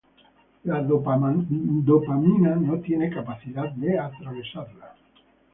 La 0.63 0.81
dopamina 0.81 2.55
no 2.55 2.79
tiene 2.79 3.11
capacidad 3.11 3.69
de 3.73 3.99
atravesarla. 3.99 4.95